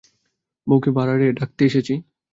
বউকে 0.67 0.89
ভাঁড়ারে 0.97 1.27
ডাকতে 1.31 1.61
এসেছি। 1.65 1.93